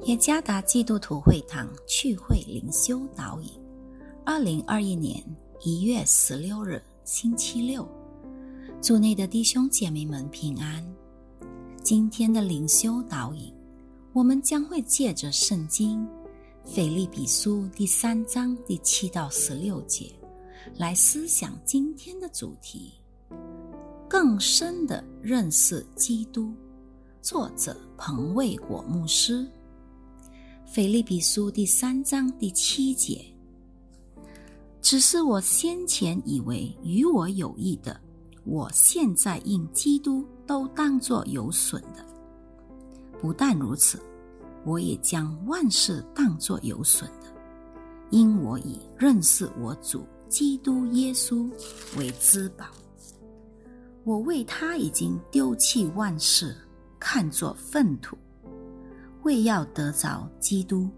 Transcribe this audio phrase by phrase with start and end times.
[0.00, 3.52] 耶加达基督徒会堂聚会灵修导引，
[4.24, 5.24] 二零二一年
[5.60, 7.86] 一月十六日星期六，
[8.80, 10.84] 主内的弟兄姐妹们平安。
[11.84, 13.54] 今天的灵修导引，
[14.12, 16.04] 我们将会借着圣经
[16.64, 20.10] 腓利比书第三章第七到十六节
[20.78, 22.94] 来思想今天的主题：
[24.08, 26.52] 更深的认识基督。
[27.20, 29.48] 作者彭卫果牧师。
[30.72, 33.22] 腓利比书第三章第七节，
[34.80, 38.00] 只是我先前以为与我有益的，
[38.44, 42.02] 我现在因基督都当作有损的。
[43.20, 44.00] 不但如此，
[44.64, 47.26] 我也将万事当作有损的，
[48.08, 51.50] 因我以认识我主基督耶稣
[51.98, 52.64] 为资宝。
[54.04, 56.56] 我为他已经丢弃万事，
[56.98, 58.16] 看作粪土。
[59.22, 60.88] 为要得着基督，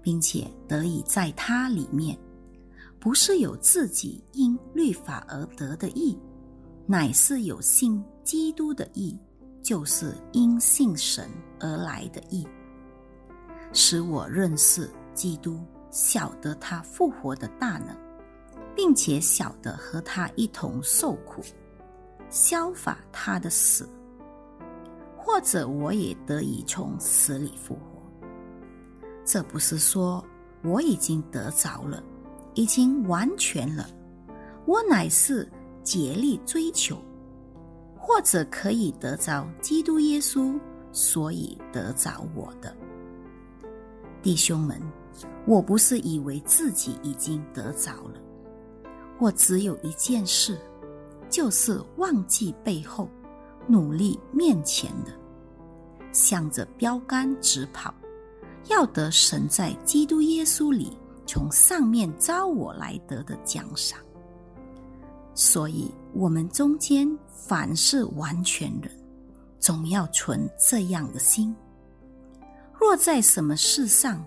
[0.00, 2.18] 并且得以在他里面，
[2.98, 6.18] 不是有自己因律法而得的义，
[6.86, 9.18] 乃是有信基督的义，
[9.62, 12.46] 就是因信神而来的义，
[13.72, 17.96] 使我认识基督，晓得他复活的大能，
[18.74, 21.42] 并且晓得和他一同受苦，
[22.28, 23.88] 消法他的死。
[25.32, 28.02] 或者我也得以从死里复活。
[29.24, 30.22] 这不是说
[30.62, 32.04] 我已经得着了，
[32.52, 33.88] 已经完全了。
[34.66, 35.50] 我乃是
[35.82, 36.98] 竭力追求，
[37.96, 40.60] 或者可以得着基督耶稣，
[40.92, 42.76] 所以得着我的
[44.20, 44.78] 弟兄们。
[45.46, 48.20] 我不是以为自己已经得着了，
[49.18, 50.60] 我只有一件事，
[51.30, 53.08] 就是忘记背后。
[53.68, 55.12] 努力面前的，
[56.12, 57.92] 向着标杆直跑，
[58.68, 60.96] 要得神在基督耶稣里
[61.26, 63.98] 从上面招我来得的奖赏。
[65.34, 68.90] 所以，我们中间凡是完全人，
[69.58, 71.54] 总要存这样的心。
[72.78, 74.22] 若在什么事上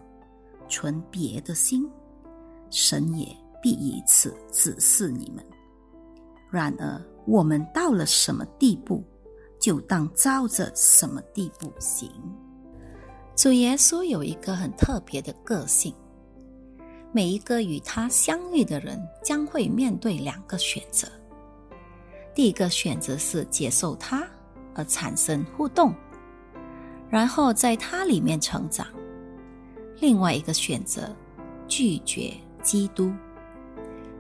[0.68, 1.88] 存别的心，
[2.72, 3.28] 神也
[3.62, 5.46] 必以此指示你们。
[6.50, 9.04] 然而，我们到了什么地步？
[9.66, 12.08] 就当照着什么地步行。
[13.36, 15.92] 主耶稣有一个很特别的个性，
[17.12, 21.08] 每一个与他相遇的人将会面对两个选择。
[22.36, 24.24] 第一个选择是接受他
[24.76, 25.92] 而产生互动，
[27.10, 28.86] 然后在他里面成长；
[30.00, 31.10] 另外一个选择
[31.68, 32.32] 拒绝
[32.62, 33.12] 基督。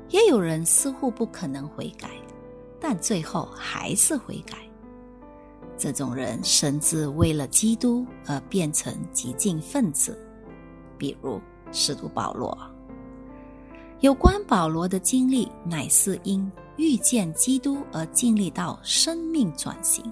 [0.09, 2.09] 也有人似乎不可能悔改，
[2.81, 4.57] 但最后还是悔改。
[5.77, 10.17] 这种人甚至为了基督而变成激进分子，
[10.97, 11.41] 比如
[11.71, 12.57] 使徒保罗。
[13.99, 20.03] 有关保罗的经历，乃是因遇见基督而经历到生命转型。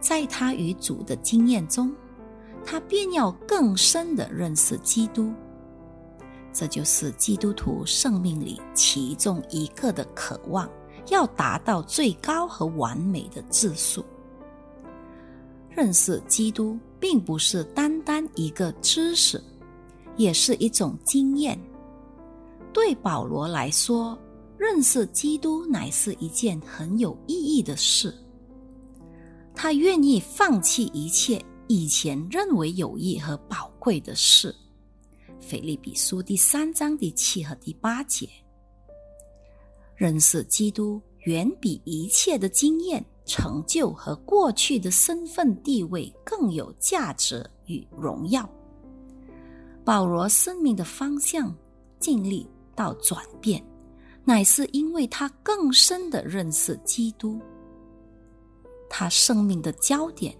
[0.00, 1.92] 在他与主的经验中，
[2.64, 5.32] 他便要更深的认识基督。
[6.52, 10.68] 这就是基督徒生命里其中一个的渴望，
[11.08, 14.04] 要达到最高和完美的质素。
[15.74, 19.42] 认识基督并不是单单一个知识，
[20.16, 21.58] 也是一种经验。
[22.72, 24.18] 对保罗来说，
[24.58, 28.14] 认识基督乃是一件很有意义的事。
[29.54, 34.54] 他愿意放弃一切以前认为有益和宝贵的事。
[35.40, 38.28] 腓利比书第三章第七和第八节，
[39.96, 43.04] 认识基督远比一切的经验。
[43.24, 48.46] 成就和过去的身份地位更有价值与荣耀。
[49.84, 51.54] 保罗生命的方向
[52.00, 53.64] 尽力到转变，
[54.24, 57.40] 乃是因为他更深的认识基督。
[58.90, 60.36] 他生命的焦点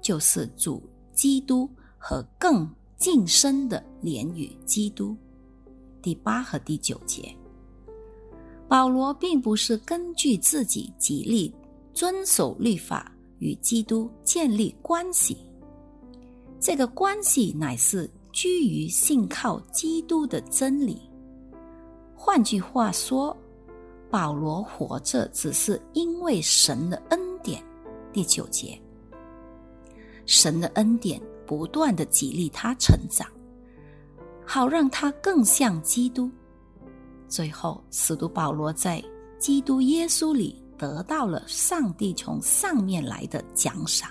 [0.00, 0.82] 就是主
[1.12, 1.68] 基督
[1.98, 5.14] 和更近身的连与基督。
[6.00, 7.36] 第八和第九节，
[8.72, 11.54] 保罗并不是根据自己极力。
[11.92, 15.36] 遵守律法与基督建立关系，
[16.58, 21.02] 这个关系乃是居于信靠基督的真理。
[22.16, 23.36] 换句话说，
[24.10, 27.62] 保罗活着只是因为神的恩典。
[28.10, 28.80] 第九节，
[30.24, 33.28] 神的恩典不断的激励他成长，
[34.46, 36.30] 好让他更像基督。
[37.32, 39.02] 最后，使徒保罗在
[39.38, 40.58] 基督耶稣里。
[40.78, 44.10] 得到了上帝从上面来的奖赏。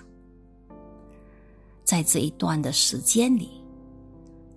[1.84, 3.62] 在这一段的时间里，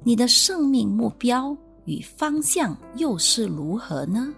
[0.04, 1.56] 你的生命目标
[1.86, 4.32] 与方向又是如何呢？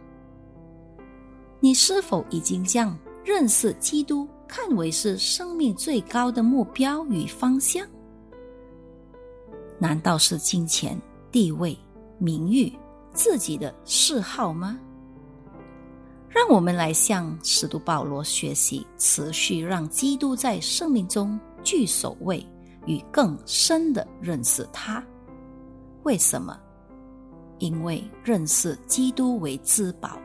[1.61, 7.87] 你是否已经将认识基督看为是生命最高的目标与方向？
[9.79, 10.99] 难道是金钱、
[11.31, 11.79] 地位、
[12.17, 12.73] 名誉、
[13.17, 14.79] 自己的嗜好吗？
[16.29, 22.47] 让我们来向使徒保罗学习，持续让基督在生命中居首位，
[22.85, 25.03] 与更深的认识他。
[26.03, 26.59] 为什么？
[27.59, 30.19] 因为认识基督为至宝，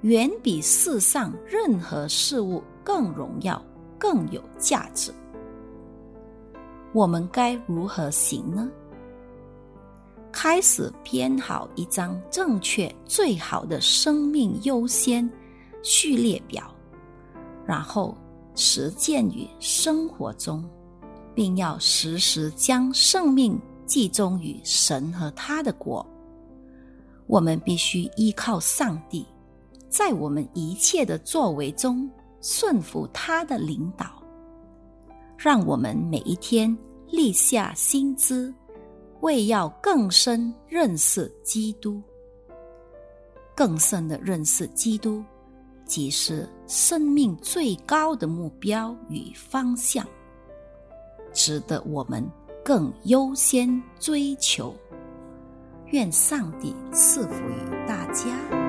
[0.00, 3.62] 远比世上任何事物更荣耀、
[3.98, 5.12] 更有价值。
[6.94, 8.70] 我们该如何行呢？
[10.42, 15.30] 开始编好一张正确、最好的生命优先
[15.84, 16.74] 序列表，
[17.64, 18.18] 然后
[18.56, 20.68] 实践于生活中，
[21.32, 23.56] 并要时时将生命
[23.86, 26.04] 集中于神和他的国。
[27.28, 29.24] 我们必须依靠上帝，
[29.88, 32.10] 在我们一切的作为中
[32.40, 34.20] 顺服他的领导，
[35.38, 36.76] 让我们每一天
[37.12, 38.52] 立下心知。
[39.22, 42.02] 为要更深认识基督，
[43.56, 45.24] 更深的认识基督，
[45.84, 50.04] 即是生命最高的目标与方向，
[51.32, 52.28] 值得我们
[52.64, 54.74] 更优先追求。
[55.86, 58.61] 愿上帝赐福于大家。